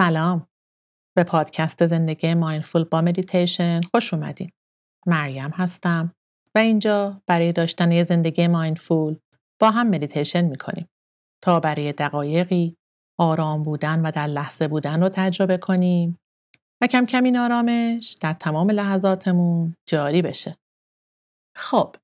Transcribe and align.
سلام 0.00 0.46
به 1.16 1.24
پادکست 1.24 1.86
زندگی 1.86 2.34
mindful 2.34 2.84
با 2.84 3.00
مدیتیشن 3.00 3.80
خوش 3.80 4.14
اومدین 4.14 4.50
مریم 5.06 5.50
هستم 5.50 6.14
و 6.54 6.58
اینجا 6.58 7.22
برای 7.26 7.52
داشتن 7.52 7.92
یه 7.92 8.02
زندگی 8.02 8.46
mindful 8.46 9.16
با 9.60 9.70
هم 9.70 9.88
مدیتیشن 9.88 10.44
می‌کنیم 10.44 10.88
تا 11.44 11.60
برای 11.60 11.92
دقایقی 11.92 12.76
آرام 13.18 13.62
بودن 13.62 14.00
و 14.00 14.10
در 14.10 14.26
لحظه 14.26 14.68
بودن 14.68 15.02
رو 15.02 15.08
تجربه 15.08 15.56
کنیم 15.56 16.18
و 16.82 16.86
کم 16.86 17.06
کم 17.06 17.24
این 17.24 17.36
آرامش 17.36 18.16
در 18.20 18.32
تمام 18.32 18.70
لحظاتمون 18.70 19.74
جاری 19.88 20.22
بشه. 20.22 20.56
خب 21.56 21.96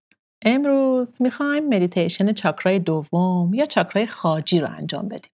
امروز 0.44 1.22
می‌خوایم 1.22 1.68
مدیتیشن 1.68 2.32
چاکرای 2.32 2.78
دوم 2.78 3.54
یا 3.54 3.66
چاکرای 3.66 4.06
خاجی 4.06 4.60
رو 4.60 4.70
انجام 4.70 5.08
بدیم. 5.08 5.32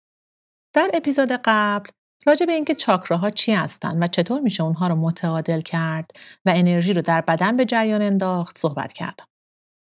در 0.74 0.90
اپیزود 0.94 1.32
قبل 1.44 1.90
راجع 2.26 2.46
به 2.46 2.52
اینکه 2.52 2.74
چاکراها 2.74 3.30
چی 3.30 3.52
هستن 3.52 4.02
و 4.02 4.06
چطور 4.06 4.40
میشه 4.40 4.62
اونها 4.62 4.86
رو 4.86 4.96
متعادل 4.96 5.60
کرد 5.60 6.10
و 6.44 6.52
انرژی 6.54 6.92
رو 6.92 7.02
در 7.02 7.20
بدن 7.20 7.56
به 7.56 7.64
جریان 7.64 8.02
انداخت 8.02 8.58
صحبت 8.58 8.92
کردم. 8.92 9.26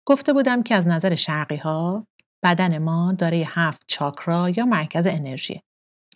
گفته 0.06 0.32
بودم 0.32 0.62
که 0.62 0.74
از 0.74 0.86
نظر 0.86 1.14
شرقی 1.14 1.56
ها 1.56 2.06
بدن 2.44 2.78
ما 2.78 3.12
داره 3.18 3.44
هفت 3.46 3.84
چاکرا 3.86 4.50
یا 4.50 4.64
مرکز 4.64 5.06
انرژی 5.06 5.60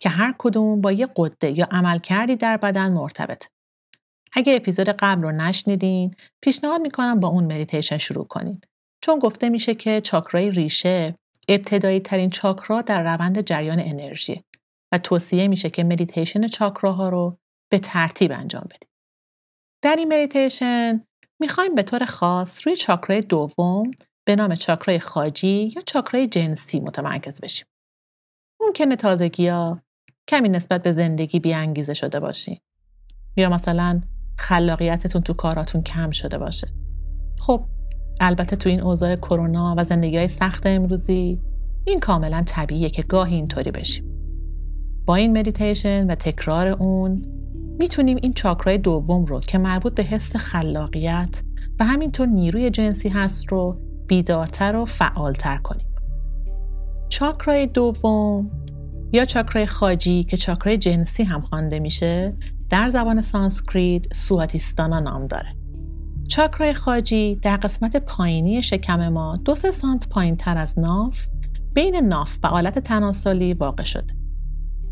که 0.01 0.09
هر 0.09 0.35
کدوم 0.37 0.81
با 0.81 0.91
یه 0.91 1.07
قده 1.15 1.59
یا 1.59 1.67
عمل 1.71 1.99
کردی 1.99 2.35
در 2.35 2.57
بدن 2.57 2.91
مرتبط. 2.91 3.47
اگه 4.33 4.55
اپیزود 4.55 4.89
قبل 4.89 5.21
رو 5.21 5.31
نشنیدین 5.31 6.15
پیشنهاد 6.43 6.81
می‌کنم 6.81 7.19
با 7.19 7.27
اون 7.27 7.43
مدیتیشن 7.43 7.97
شروع 7.97 8.27
کنید 8.27 8.67
چون 9.01 9.19
گفته 9.19 9.49
میشه 9.49 9.73
که 9.73 10.01
چاکرای 10.01 10.51
ریشه 10.51 11.15
ابتدایی 11.49 11.99
ترین 11.99 12.29
چاکرا 12.29 12.81
در 12.81 13.03
روند 13.13 13.41
جریان 13.41 13.79
انرژی 13.79 14.41
توصیه 14.97 15.47
میشه 15.47 15.69
که 15.69 15.83
مدیتیشن 15.83 16.47
چاکراها 16.47 17.09
رو 17.09 17.37
به 17.71 17.79
ترتیب 17.79 18.31
انجام 18.31 18.63
بدید. 18.65 18.89
در 19.83 19.95
این 19.95 20.13
مدیتیشن 20.13 21.03
می‌خوایم 21.39 21.75
به 21.75 21.83
طور 21.83 22.05
خاص 22.05 22.67
روی 22.67 22.75
چاکرای 22.75 23.21
دوم 23.21 23.91
به 24.27 24.35
نام 24.35 24.55
چاکرای 24.55 24.99
خاجی 24.99 25.71
یا 25.75 25.81
چاکرای 25.81 26.27
جنسی 26.27 26.79
متمرکز 26.79 27.41
بشیم. 27.41 27.65
ممکنه 28.61 28.95
تازگی 28.95 29.47
ها 29.47 29.81
کمی 30.27 30.49
نسبت 30.49 30.83
به 30.83 30.91
زندگی 30.91 31.39
بیانگیزه 31.39 31.93
شده 31.93 32.19
باشین. 32.19 32.57
یا 33.37 33.49
مثلا 33.49 34.01
خلاقیتتون 34.37 35.21
تو 35.21 35.33
کاراتون 35.33 35.83
کم 35.83 36.11
شده 36.11 36.37
باشه. 36.37 36.67
خب 37.39 37.65
البته 38.19 38.55
تو 38.55 38.69
این 38.69 38.81
اوضاع 38.81 39.15
کرونا 39.15 39.75
و 39.77 39.83
زندگی 39.83 40.17
های 40.17 40.27
سخت 40.27 40.65
امروزی 40.65 41.41
این 41.85 41.99
کاملا 41.99 42.43
طبیعیه 42.45 42.89
که 42.89 43.03
گاهی 43.03 43.35
اینطوری 43.35 43.71
بشیم. 43.71 44.14
با 45.05 45.15
این 45.15 45.37
مدیتیشن 45.37 46.11
و 46.11 46.15
تکرار 46.15 46.67
اون 46.67 47.25
می‌تونیم 47.79 48.17
این 48.21 48.33
چاکرای 48.33 48.77
دوم 48.77 49.25
رو 49.25 49.39
که 49.39 49.57
مربوط 49.57 49.93
به 49.93 50.03
حس 50.03 50.35
خلاقیت 50.35 51.41
و 51.79 51.85
همینطور 51.85 52.27
نیروی 52.27 52.69
جنسی 52.69 53.09
هست 53.09 53.47
رو 53.47 53.77
بیدارتر 54.07 54.75
و 54.75 54.85
فعالتر 54.85 55.57
کنیم. 55.57 55.87
چاکرای 57.09 57.67
دوم 57.67 58.51
یا 59.13 59.25
چاکرای 59.25 59.65
خاجی 59.65 60.23
که 60.23 60.37
چاکرای 60.37 60.77
جنسی 60.77 61.23
هم 61.23 61.41
خوانده 61.41 61.79
میشه 61.79 62.33
در 62.69 62.89
زبان 62.89 63.21
سانسکریت 63.21 64.13
سواتیستانا 64.13 64.99
نام 64.99 65.27
داره. 65.27 65.55
چاکرای 66.27 66.73
خاجی 66.73 67.35
در 67.35 67.57
قسمت 67.57 67.97
پایینی 67.97 68.63
شکم 68.63 69.09
ما 69.09 69.33
دو 69.45 69.55
سه 69.55 69.71
سانت 69.71 70.09
پایین 70.09 70.35
تر 70.35 70.57
از 70.57 70.79
ناف 70.79 71.25
بین 71.73 71.95
ناف 71.95 72.37
و 72.43 72.47
آلت 72.47 72.79
تناسلی 72.79 73.53
واقع 73.53 73.83
شده. 73.83 74.24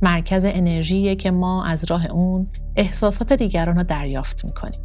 مرکز 0.02 0.46
انرژیه 0.46 1.16
که 1.16 1.32
ما 1.32 1.66
از 1.66 1.84
راه 1.90 2.06
اون 2.06 2.48
احساسات 2.76 3.34
دیگران 3.34 3.76
رو 3.76 3.84
دریافت 3.84 4.46
می‌کنیم. 4.46 4.80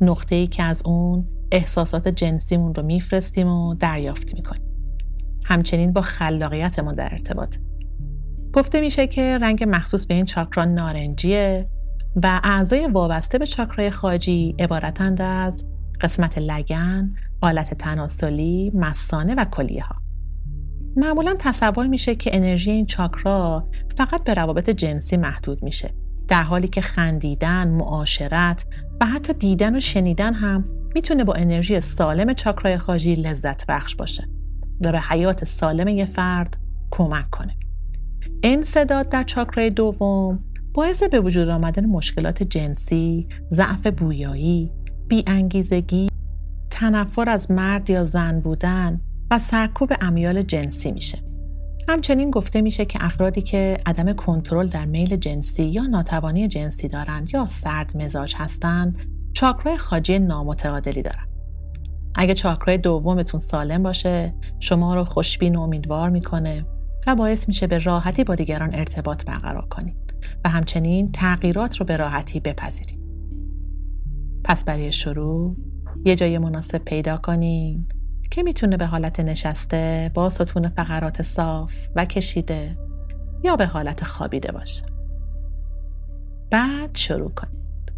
نقطه 0.00 0.34
ای 0.34 0.46
که 0.46 0.62
از 0.62 0.82
اون 0.84 1.28
احساسات 1.52 2.08
جنسیمون 2.08 2.74
رو 2.74 2.82
میفرستیم 2.82 3.48
و 3.48 3.74
دریافت 3.74 4.34
می‌کنیم. 4.34 4.62
همچنین 5.44 5.92
با 5.92 6.00
خلاقیت 6.00 6.78
ما 6.78 6.92
در 6.92 7.08
ارتباط. 7.12 7.56
گفته 8.52 8.80
میشه 8.80 9.06
که 9.06 9.38
رنگ 9.38 9.64
مخصوص 9.68 10.06
به 10.06 10.14
این 10.14 10.24
چاکرا 10.24 10.64
نارنجیه 10.64 11.68
و 12.22 12.40
اعضای 12.44 12.86
وابسته 12.86 13.38
به 13.38 13.46
چاکرای 13.46 13.90
خاجی 13.90 14.54
عبارتند 14.58 15.22
از 15.22 15.64
قسمت 16.00 16.38
لگن، 16.38 17.14
آلت 17.40 17.74
تناسلی، 17.74 18.72
مسانه 18.74 19.34
و 19.34 19.44
کلیه 19.44 19.82
ها. 19.82 20.05
معمولا 20.96 21.36
تصور 21.38 21.86
میشه 21.86 22.14
که 22.14 22.36
انرژی 22.36 22.70
این 22.70 22.86
چاکرا 22.86 23.68
فقط 23.96 24.24
به 24.24 24.34
روابط 24.34 24.70
جنسی 24.70 25.16
محدود 25.16 25.64
میشه 25.64 25.94
در 26.28 26.42
حالی 26.42 26.68
که 26.68 26.80
خندیدن، 26.80 27.68
معاشرت 27.68 28.66
و 29.00 29.06
حتی 29.06 29.32
دیدن 29.32 29.76
و 29.76 29.80
شنیدن 29.80 30.34
هم 30.34 30.64
می‌تونه 30.94 31.24
با 31.24 31.34
انرژی 31.34 31.80
سالم 31.80 32.34
چاکرای 32.34 32.76
خاجی 32.78 33.14
لذت 33.14 33.66
بخش 33.66 33.94
باشه 33.94 34.28
و 34.80 34.92
به 34.92 35.00
حیات 35.00 35.44
سالم 35.44 35.88
یه 35.88 36.04
فرد 36.04 36.56
کمک 36.90 37.30
کنه. 37.30 37.56
انصداد 38.42 39.08
در 39.08 39.22
چاکرای 39.22 39.70
دوم 39.70 40.38
باعث 40.74 41.02
به 41.02 41.20
وجود 41.20 41.48
آمدن 41.48 41.86
مشکلات 41.86 42.42
جنسی، 42.42 43.28
ضعف 43.52 43.86
بویایی، 43.86 44.72
بیانگیزگی، 45.08 46.08
تنفر 46.70 47.28
از 47.28 47.50
مرد 47.50 47.90
یا 47.90 48.04
زن 48.04 48.40
بودن 48.40 49.00
و 49.30 49.38
سرکوب 49.38 49.92
امیال 50.00 50.42
جنسی 50.42 50.92
میشه. 50.92 51.18
همچنین 51.88 52.30
گفته 52.30 52.60
میشه 52.60 52.84
که 52.84 53.04
افرادی 53.04 53.42
که 53.42 53.78
عدم 53.86 54.12
کنترل 54.12 54.66
در 54.66 54.84
میل 54.84 55.16
جنسی 55.16 55.62
یا 55.62 55.82
ناتوانی 55.82 56.48
جنسی 56.48 56.88
دارند 56.88 57.34
یا 57.34 57.46
سرد 57.46 57.96
مزاج 57.96 58.34
هستند 58.36 58.98
چاکرای 59.32 59.76
خاجی 59.76 60.18
نامتعادلی 60.18 61.02
دارن. 61.02 61.26
اگه 62.14 62.34
چاکرای 62.34 62.78
دومتون 62.78 63.40
سالم 63.40 63.82
باشه 63.82 64.34
شما 64.60 64.94
رو 64.94 65.04
خوشبین 65.04 65.56
و 65.56 65.60
امیدوار 65.60 66.10
می‌کنه 66.10 66.66
و 67.06 67.14
باعث 67.14 67.48
میشه 67.48 67.66
به 67.66 67.78
راحتی 67.78 68.24
با 68.24 68.34
دیگران 68.34 68.74
ارتباط 68.74 69.24
برقرار 69.24 69.66
کنید 69.68 70.14
و 70.44 70.48
همچنین 70.48 71.12
تغییرات 71.12 71.76
رو 71.76 71.86
به 71.86 71.96
راحتی 71.96 72.40
بپذیرید. 72.40 73.00
پس 74.44 74.64
برای 74.64 74.92
شروع 74.92 75.56
یه 76.04 76.16
جای 76.16 76.38
مناسب 76.38 76.78
پیدا 76.78 77.16
کنید 77.16 77.95
که 78.30 78.42
می‌تونه 78.42 78.76
به 78.76 78.86
حالت 78.86 79.20
نشسته 79.20 80.10
با 80.14 80.28
ستون 80.28 80.68
فقرات 80.68 81.22
صاف 81.22 81.88
و 81.96 82.04
کشیده 82.04 82.78
یا 83.44 83.56
به 83.56 83.66
حالت 83.66 84.04
خوابیده 84.04 84.52
باشه. 84.52 84.82
بعد 86.50 86.96
شروع 86.96 87.30
کنید. 87.30 87.92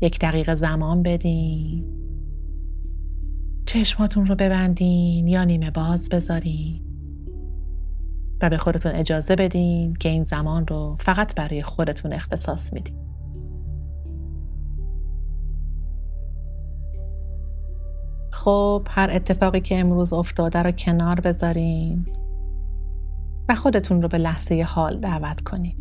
یک 0.00 0.18
دقیقه 0.18 0.54
زمان 0.54 1.02
بدین. 1.02 1.84
چشماتون 3.66 4.26
رو 4.26 4.34
ببندین 4.34 5.28
یا 5.28 5.44
نیمه 5.44 5.70
باز 5.70 6.08
بذارین. 6.08 6.82
و 8.42 8.50
به 8.50 8.58
خودتون 8.58 8.92
اجازه 8.92 9.36
بدین 9.36 9.94
که 9.94 10.08
این 10.08 10.24
زمان 10.24 10.66
رو 10.66 10.96
فقط 11.00 11.34
برای 11.34 11.62
خودتون 11.62 12.12
اختصاص 12.12 12.72
میدین. 12.72 13.07
خب 18.38 18.86
هر 18.90 19.10
اتفاقی 19.12 19.60
که 19.60 19.78
امروز 19.78 20.12
افتاده 20.12 20.62
رو 20.62 20.70
کنار 20.70 21.20
بذارین 21.20 22.06
و 23.48 23.54
خودتون 23.54 24.02
رو 24.02 24.08
به 24.08 24.18
لحظه 24.18 24.66
حال 24.68 25.00
دعوت 25.00 25.40
کنین. 25.40 25.76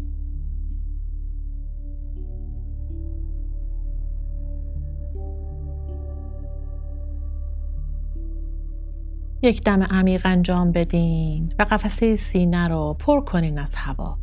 یک 9.42 9.63
دم 9.63 9.83
عمیق 9.83 10.21
انجام 10.25 10.71
بدین 10.71 11.53
و 11.60 11.63
قفسه 11.63 12.15
سینه 12.15 12.68
رو 12.68 12.95
پر 13.00 13.21
کنین 13.21 13.60
از 13.60 13.75
هوا 13.75 14.18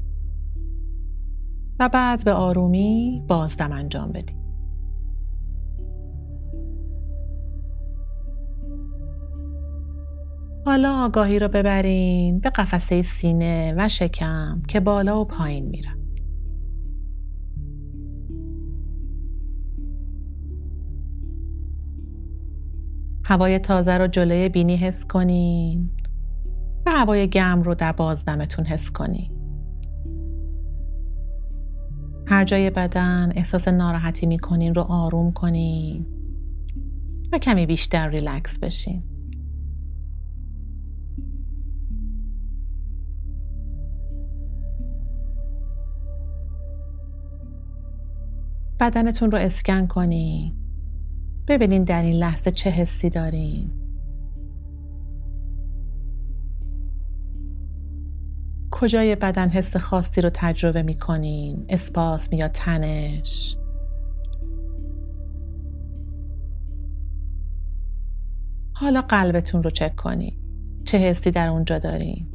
و 1.80 1.88
بعد 1.88 2.24
به 2.24 2.32
آرومی 2.32 3.22
بازدم 3.28 3.72
انجام 3.72 4.12
بدین. 4.12 4.43
حالا 10.66 11.04
آگاهی 11.04 11.38
رو 11.38 11.48
ببرین 11.48 12.38
به 12.38 12.50
قفسه 12.50 13.02
سینه 13.02 13.74
و 13.76 13.88
شکم 13.88 14.62
که 14.68 14.80
بالا 14.80 15.20
و 15.20 15.24
پایین 15.24 15.66
میرن. 15.66 15.98
هوای 23.24 23.58
تازه 23.58 23.98
رو 23.98 24.06
جلوی 24.06 24.48
بینی 24.48 24.76
حس 24.76 25.04
کنین 25.04 25.90
و 26.86 26.90
هوای 26.90 27.28
گرم 27.28 27.62
رو 27.62 27.74
در 27.74 27.92
بازدمتون 27.92 28.64
حس 28.64 28.90
کنین. 28.90 29.30
هر 32.26 32.44
جای 32.44 32.70
بدن 32.70 33.32
احساس 33.34 33.68
ناراحتی 33.68 34.26
می‌کنین 34.26 34.74
رو 34.74 34.82
آروم 34.82 35.32
کنین 35.32 36.06
و 37.32 37.38
کمی 37.38 37.66
بیشتر 37.66 38.08
ریلکس 38.08 38.58
بشین. 38.58 39.02
بدنتون 48.80 49.30
رو 49.30 49.38
اسکن 49.38 49.86
کنین. 49.86 50.52
ببینین 51.48 51.84
در 51.84 52.02
این 52.02 52.16
لحظه 52.16 52.50
چه 52.50 52.70
حسی 52.70 53.10
دارین. 53.10 53.70
کجای 58.70 59.14
بدن 59.16 59.48
حس 59.48 59.76
خاصی 59.76 60.20
رو 60.20 60.30
تجربه 60.34 60.82
می‌کنین؟ 60.82 61.66
اسپاسم 61.68 62.36
یا 62.36 62.48
تنش؟ 62.48 63.56
حالا 68.72 69.02
قلبتون 69.02 69.62
رو 69.62 69.70
چک 69.70 69.96
کنین. 69.96 70.36
چه 70.84 70.98
حسی 70.98 71.30
در 71.30 71.48
اونجا 71.48 71.78
دارین؟ 71.78 72.26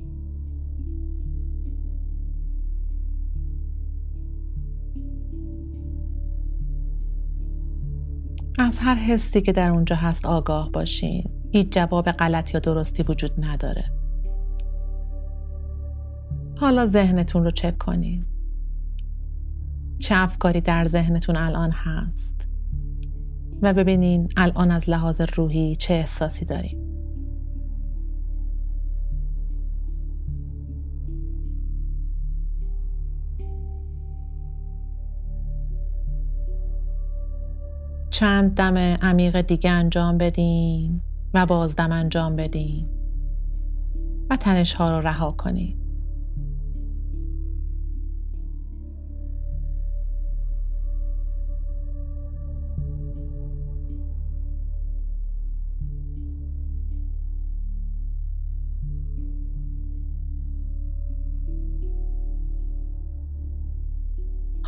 از 8.60 8.80
هر 8.80 8.96
حسی 8.96 9.42
که 9.42 9.52
در 9.52 9.70
اونجا 9.70 9.96
هست 9.96 10.26
آگاه 10.26 10.72
باشین. 10.72 11.24
هیچ 11.52 11.72
جواب 11.72 12.12
غلط 12.12 12.54
یا 12.54 12.60
درستی 12.60 13.04
وجود 13.04 13.32
نداره. 13.38 13.92
حالا 16.58 16.86
ذهنتون 16.86 17.44
رو 17.44 17.52
چک 17.52 17.78
کنین. 17.78 18.26
چه 20.00 20.16
افکاری 20.16 20.62
در 20.62 20.86
ذهنتون 20.86 21.36
الان 21.36 21.72
هست؟ 21.72 22.48
و 23.62 23.74
ببینین 23.74 24.30
الان 24.38 24.72
از 24.72 24.90
لحاظ 24.90 25.22
روحی 25.36 25.76
چه 25.76 25.94
احساسی 25.94 26.46
دارین. 26.46 26.89
چند 38.20 38.56
دم 38.56 38.78
عمیق 38.78 39.42
دیگه 39.42 39.70
انجام 39.70 40.18
بدین 40.18 41.02
و 41.34 41.46
بازدم 41.46 41.92
انجام 41.92 42.36
بدین 42.36 42.88
و 44.30 44.36
تنش 44.36 44.74
ها 44.74 44.92
رو 44.92 45.08
رها 45.08 45.32
کنین. 45.32 45.79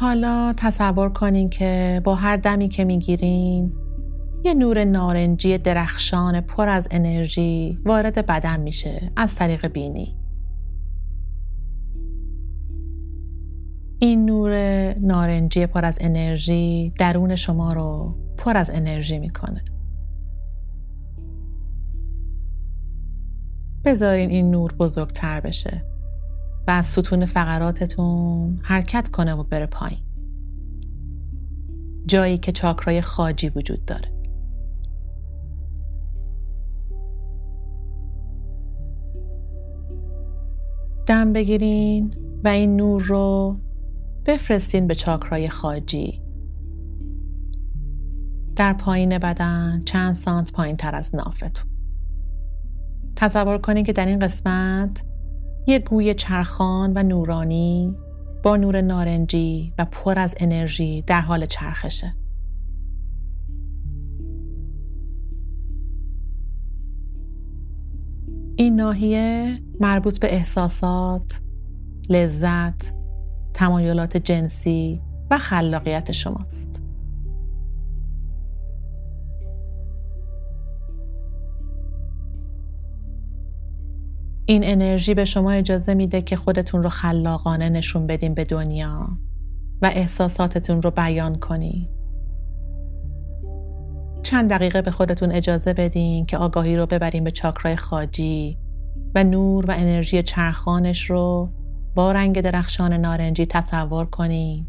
حالا 0.02 0.54
تصور 0.58 1.10
کنین 1.10 1.50
که 1.50 2.02
با 2.04 2.16
هر 2.16 2.38
دمی 2.38 2.70
که 2.70 2.86
می‌گیرین 2.86 3.74
یه 4.44 4.54
نور 4.54 4.84
نارنجی 4.84 5.58
درخشان 5.58 6.42
پر 6.42 6.70
از 6.70 6.88
انرژی 6.92 7.80
وارد 7.86 8.26
بدن 8.26 8.60
میشه 8.60 9.10
از 9.18 9.36
طریق 9.36 9.68
بینی. 9.68 10.16
این 14.00 14.26
نور 14.26 14.54
نارنجی 15.02 15.66
پر 15.66 15.86
از 15.86 15.98
انرژی 16.02 16.94
درون 17.00 17.36
شما 17.36 17.74
رو 17.74 18.16
پر 18.38 18.58
از 18.58 18.70
انرژی 18.70 19.20
می‌کنه. 19.20 19.64
بذارین 23.86 24.30
این 24.30 24.52
نور 24.52 24.74
بزرگتر 24.74 25.40
بشه. 25.40 25.91
و 26.68 26.72
از 26.72 26.86
ستون 26.86 27.26
فقراتتون 27.26 28.60
حرکت 28.64 29.08
کنه 29.08 29.34
و 29.34 29.44
بره 29.44 29.66
پایین. 29.66 30.00
جایی 32.06 32.38
که 32.38 32.52
چاکرای 32.52 33.02
خاجی 33.02 33.50
وجود 33.50 33.86
داره. 33.86 34.12
دم 41.06 41.34
بگیرین 41.34 42.14
و 42.44 42.48
این 42.48 42.76
نور 42.76 43.02
رو 43.02 43.58
بفرستین 44.26 44.88
به 44.88 44.96
چاکرای 44.96 45.50
خاجی. 45.50 46.22
در 48.56 48.74
پایین 48.74 49.18
بدن 49.18 49.82
چند 49.86 50.16
سانت 50.16 50.52
پایین 50.52 50.78
تر 50.78 50.96
از 50.96 51.16
نافتون. 51.16 51.72
تصور 53.16 53.58
کنین 53.58 53.84
که 53.84 53.94
در 53.94 54.06
این 54.06 54.20
قسمت 54.20 55.04
یک 55.68 55.90
گوی 55.90 56.14
چرخان 56.14 56.94
و 56.96 57.04
نورانی 57.04 57.96
با 58.44 58.58
نور 58.58 58.82
نارنجی 58.82 59.74
و 59.78 59.86
پر 59.86 60.20
از 60.20 60.36
انرژی 60.40 61.02
در 61.02 61.22
حال 61.22 61.46
چرخشه. 61.46 62.16
این 68.56 68.76
ناحیه 68.76 69.60
مربوط 69.80 70.20
به 70.20 70.34
احساسات، 70.34 71.42
لذت، 72.10 72.94
تمایلات 73.54 74.18
جنسی 74.18 75.02
و 75.32 75.38
خلاقیت 75.38 76.12
شماست. 76.12 76.81
این 84.46 84.62
انرژی 84.64 85.14
به 85.14 85.26
شما 85.26 85.52
اجازه 85.52 85.94
میده 85.94 86.22
که 86.22 86.36
خودتون 86.36 86.84
رو 86.84 86.90
خلاقانه 86.90 87.70
نشون 87.70 88.08
بدین 88.08 88.34
به 88.34 88.46
دنیا 88.46 89.10
و 89.82 89.92
احساساتتون 89.96 90.82
رو 90.82 90.92
بیان 90.92 91.36
کنی. 91.36 91.90
چند 94.24 94.50
دقیقه 94.50 94.82
به 94.82 94.92
خودتون 94.92 95.32
اجازه 95.32 95.74
بدین 95.74 96.26
که 96.26 96.38
آگاهی 96.38 96.78
رو 96.78 96.86
ببرین 96.86 97.24
به 97.24 97.32
چاکرای 97.32 97.76
خاجی 97.76 98.58
و 99.16 99.24
نور 99.24 99.66
و 99.66 99.74
انرژی 99.78 100.24
چرخانش 100.24 101.10
رو 101.10 101.50
با 101.96 102.12
رنگ 102.12 102.42
درخشان 102.42 102.94
نارنجی 102.94 103.46
تصور 103.46 104.06
کنین 104.06 104.68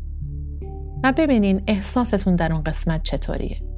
و 1.05 1.12
ببینین 1.17 1.62
احساستون 1.67 2.37
در 2.37 2.52
اون 2.52 2.62
قسمت 2.62 3.02
چطوریه. 3.02 3.72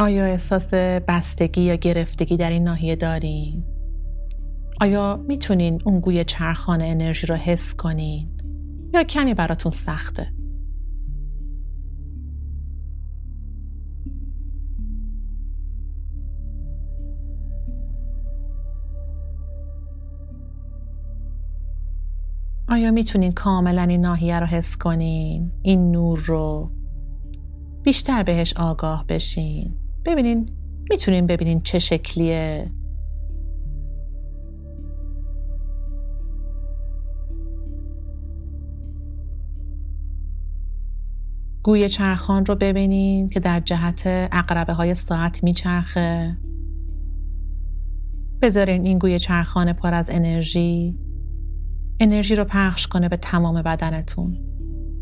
آیا 0.00 0.24
احساس 0.24 0.74
بستگی 1.08 1.60
یا 1.60 1.74
گرفتگی 1.74 2.36
در 2.36 2.50
این 2.50 2.64
ناحیه 2.64 2.96
دارین؟ 2.96 3.64
آیا 4.80 5.24
می‌تونین 5.28 5.82
اون 5.84 6.00
گوی 6.00 6.24
چرخان 6.24 6.82
انرژی 6.82 7.26
رو 7.26 7.34
حس 7.34 7.74
کنین؟ 7.74 8.28
یا 8.94 9.02
کمی 9.02 9.34
براتون 9.34 9.72
سخته؟ 9.72 10.32
آیا 22.68 22.90
می‌تونین 22.90 23.32
کاملا 23.32 23.82
این 23.82 24.00
ناحیه 24.00 24.40
رو 24.40 24.46
حس 24.46 24.76
کنین؟ 24.76 25.52
این 25.62 25.90
نور 25.90 26.18
رو 26.18 26.70
بیشتر 27.82 28.22
بهش 28.22 28.54
آگاه 28.56 29.04
بشین 29.08 29.87
ببینین 30.04 30.48
می‌تونین 30.90 31.26
ببینین 31.26 31.60
چه 31.60 31.78
شکلیه. 31.78 32.70
گوی 41.62 41.88
چرخان 41.88 42.46
رو 42.46 42.54
ببینین 42.54 43.28
که 43.28 43.40
در 43.40 43.60
جهت 43.60 44.02
اقربه 44.32 44.72
های 44.72 44.94
ساعت 44.94 45.44
میچرخه. 45.44 46.38
بذارین 48.42 48.86
این 48.86 48.98
گوی 48.98 49.18
چرخان 49.18 49.72
پر 49.72 49.94
از 49.94 50.10
انرژی 50.10 50.98
انرژی 52.00 52.34
رو 52.34 52.44
پخش 52.44 52.86
کنه 52.86 53.08
به 53.08 53.16
تمام 53.16 53.62
بدنتون 53.62 54.38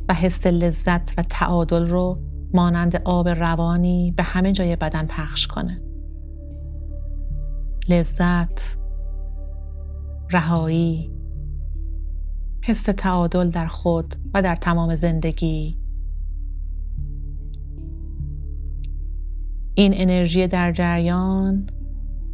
و 0.08 0.14
حس 0.14 0.46
لذت 0.46 1.18
و 1.18 1.22
تعادل 1.22 1.86
رو 1.86 2.25
مانند 2.54 3.02
آب 3.04 3.28
روانی 3.28 4.14
به 4.16 4.22
همه 4.22 4.52
جای 4.52 4.76
بدن 4.76 5.06
پخش 5.06 5.46
کنه 5.46 5.82
لذت 7.88 8.78
رهایی 10.30 11.10
حس 12.64 12.82
تعادل 12.82 13.50
در 13.50 13.66
خود 13.66 14.14
و 14.34 14.42
در 14.42 14.56
تمام 14.56 14.94
زندگی 14.94 15.78
این 19.74 19.92
انرژی 19.96 20.46
در 20.46 20.72
جریان 20.72 21.66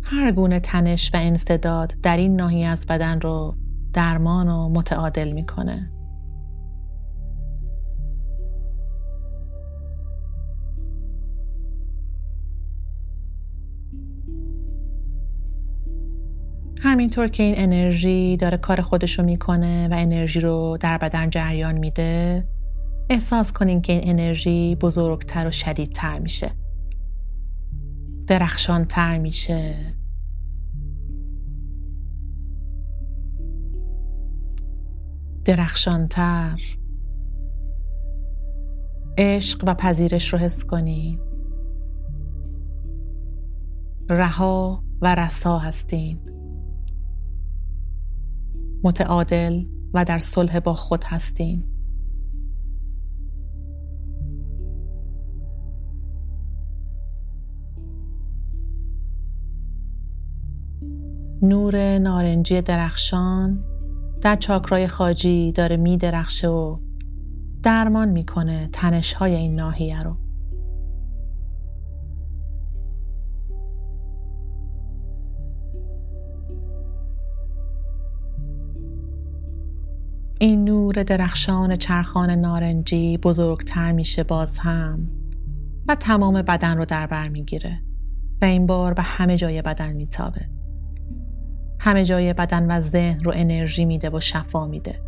هر 0.04 0.32
گونه 0.32 0.60
تنش 0.60 1.10
و 1.14 1.16
انصداد 1.16 1.94
در 2.02 2.16
این 2.16 2.36
ناحیه 2.36 2.66
از 2.66 2.86
بدن 2.86 3.20
رو 3.20 3.56
درمان 3.92 4.48
و 4.48 4.68
متعادل 4.68 5.32
می‌کنه. 5.32 5.92
همینطور 16.84 17.28
که 17.28 17.42
این 17.42 17.54
انرژی 17.58 18.36
داره 18.36 18.56
کار 18.56 18.80
خودشو 18.80 19.22
می‌کنه 19.22 19.88
و 19.88 19.94
انرژی 19.98 20.40
رو 20.40 20.78
در 20.80 20.98
بدن 20.98 21.30
جریان 21.30 21.78
میده 21.78 22.44
احساس 23.10 23.52
کنین 23.52 23.82
که 23.82 23.92
این 23.92 24.10
انرژی 24.10 24.76
بزرگتر 24.80 25.46
و 25.46 25.50
شدیدتر 25.50 26.18
میشه. 26.18 26.50
درخشانتر 28.26 29.18
میشه. 29.18 29.74
درخشانتر. 35.44 36.60
عشق 39.18 39.64
و 39.66 39.74
پذیرش 39.74 40.32
رو 40.32 40.38
حس 40.38 40.64
کنین. 40.64 41.20
رها 44.10 44.84
و 45.02 45.14
رسا 45.14 45.58
هستین. 45.58 46.41
متعادل 48.84 49.64
و 49.94 50.04
در 50.04 50.18
صلح 50.18 50.60
با 50.60 50.74
خود 50.74 51.04
هستین 51.04 51.64
نور 61.42 61.98
نارنجی 61.98 62.60
درخشان 62.60 63.64
در 64.20 64.36
چاکرای 64.36 64.88
خاجی 64.88 65.52
داره 65.52 65.76
می 65.76 65.96
درخشه 65.96 66.48
و 66.48 66.78
درمان 67.62 68.08
می‌کنه 68.08 68.68
تنش 68.72 69.12
های 69.12 69.34
این 69.34 69.56
ناحیه 69.56 69.98
رو. 69.98 70.21
این 80.42 80.64
نور 80.64 81.02
درخشان 81.02 81.76
چرخان 81.76 82.30
نارنجی 82.30 83.18
بزرگتر 83.18 83.92
میشه 83.92 84.24
باز 84.24 84.58
هم 84.58 85.08
و 85.88 85.94
تمام 85.94 86.42
بدن 86.42 86.76
رو 86.76 86.84
در 86.84 87.06
بر 87.06 87.28
می‌گیره 87.28 87.82
و 88.42 88.44
این 88.44 88.66
بار 88.66 88.94
به 88.94 89.02
همه 89.02 89.36
جای 89.36 89.62
بدن 89.62 89.92
میتابه. 89.92 90.48
همه 91.80 92.04
جای 92.04 92.32
بدن 92.32 92.70
و 92.70 92.80
ذهن 92.80 93.24
رو 93.24 93.32
انرژی 93.34 93.84
میده 93.84 94.10
و 94.10 94.20
شفا 94.20 94.66
میده. 94.66 95.00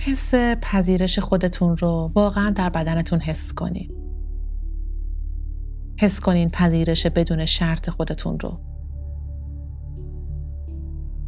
حس 0.00 0.34
پذیرش 0.60 1.18
خودتون 1.18 1.76
رو 1.76 2.12
واقعا 2.14 2.50
در 2.50 2.68
بدنتون 2.68 3.20
حس 3.20 3.52
کنید. 3.52 3.97
حس 6.00 6.20
کنین 6.20 6.48
پذیرش 6.48 7.06
بدون 7.06 7.44
شرط 7.44 7.90
خودتون 7.90 8.40
رو. 8.40 8.60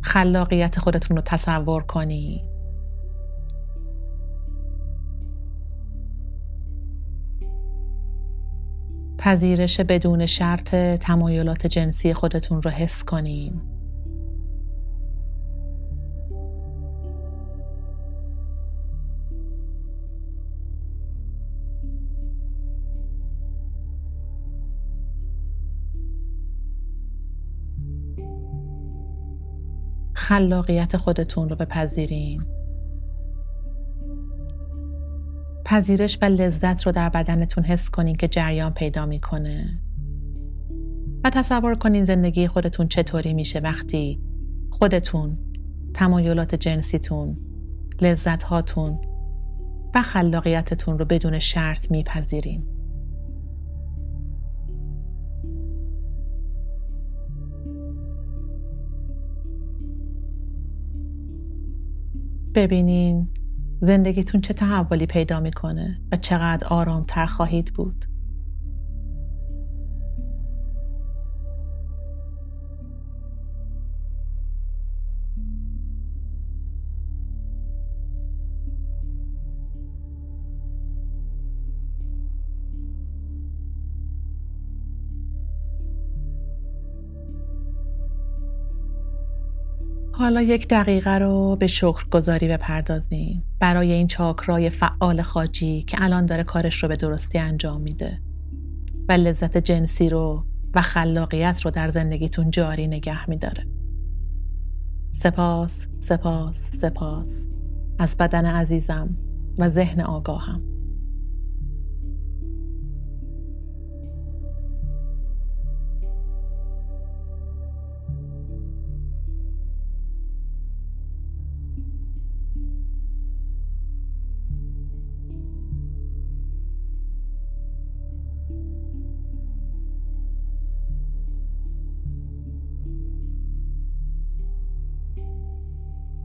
خلاقیت 0.02 0.78
خودتون 0.78 1.16
رو 1.16 1.22
تصور 1.22 1.82
کنی. 1.82 2.44
پذیرش 9.18 9.80
بدون 9.80 10.26
شرط 10.26 10.74
تمایلات 10.74 11.66
جنسی 11.66 12.14
خودتون 12.14 12.62
رو 12.62 12.70
حس 12.70 13.04
کنین. 13.04 13.69
خلاقیت 30.30 30.96
خودتون 30.96 31.49
رو 31.49 31.56
بپذیرین. 31.56 32.42
پذیرش 35.64 36.18
و 36.22 36.25
لذت 36.25 36.87
رو 36.87 36.92
در 36.92 37.08
بدنتون 37.08 37.64
حس 37.64 37.90
کنین 37.90 38.16
که 38.16 38.28
جریان 38.28 38.75
پیدا 38.75 39.06
می‌کنه. 39.06 39.80
و 41.25 41.30
تصور 41.30 41.75
کنین 41.75 42.04
زندگی 42.04 42.49
خودتون 42.49 42.88
چطوری 42.88 43.34
میشه 43.34 43.58
وقتی 43.58 44.20
خودتون، 44.70 45.38
تمایلات 45.94 46.54
جنسیتون، 46.54 47.37
لذت 48.00 48.42
هاتون 48.42 49.00
و 49.94 50.02
خلاقیتتون 50.02 50.99
رو 50.99 51.04
بدون 51.04 51.38
شرط 51.38 51.90
میپذیرین. 51.90 52.79
ببینین 62.54 63.28
زندگیتون 63.80 64.40
چه 64.40 64.54
تحولی 64.54 65.07
پیدا 65.07 65.40
می‌کنه 65.40 66.00
و 66.12 66.16
چقدر 66.16 66.66
آرامتر 66.66 67.26
خواهید 67.26 67.75
بود. 67.75 68.04
حالا 90.20 90.42
یک 90.42 90.68
دقیقه 90.68 91.18
رو 91.18 91.56
به 91.56 91.66
شکرگزاری 91.66 92.48
بپردازیم 92.48 93.44
برای 93.58 93.92
این 93.92 94.06
چاکرای 94.06 94.70
فعال 94.70 95.22
خاجی 95.22 95.82
که 95.82 95.96
الان 96.00 96.26
داره 96.26 96.44
کارش 96.44 96.82
رو 96.82 96.88
به 96.88 96.96
درستی 96.96 97.38
انجام 97.38 97.80
میده 97.80 98.20
و 99.08 99.12
لذت 99.12 99.56
جنسی 99.56 100.08
رو 100.08 100.44
و 100.74 100.80
خلاقیت 100.80 101.60
رو 101.64 101.70
در 101.70 101.88
زندگیتون 101.88 102.50
جاری 102.50 102.86
نگه 102.86 103.30
میداره. 103.30 103.66
سپاس، 105.12 105.86
سپاس، 106.00 106.70
سپاس 106.80 107.46
از 107.98 108.16
بدن 108.16 108.46
عزیزم 108.46 109.16
و 109.58 109.68
ذهن 109.68 110.00
آگاهم. 110.00 110.62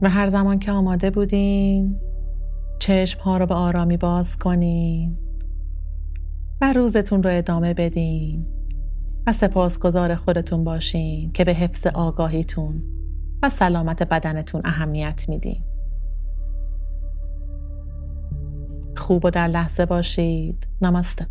و 0.02 0.10
هر 0.10 0.26
زمان 0.26 0.58
که 0.58 0.72
آماده 0.72 1.10
بودین 1.10 2.00
چشم 2.78 3.20
ها 3.20 3.38
رو 3.38 3.46
به 3.46 3.54
آرامی 3.54 3.96
باز 3.96 4.36
کنین 4.36 5.18
و 6.60 6.72
روزتون 6.72 7.22
رو 7.22 7.30
ادامه 7.32 7.74
بدین 7.74 8.46
و 9.26 9.32
سپاسگزار 9.32 10.14
خودتون 10.14 10.64
باشین 10.64 11.32
که 11.32 11.44
به 11.44 11.52
حفظ 11.52 11.86
آگاهیتون 11.86 12.82
و 13.42 13.48
سلامت 13.48 14.02
بدنتون 14.02 14.60
اهمیت 14.64 15.24
میدین. 15.28 15.62
خوب 18.96 19.24
و 19.24 19.30
در 19.30 19.48
لحظه 19.48 19.86
باشید. 19.86 20.66
نمسته. 20.82 21.26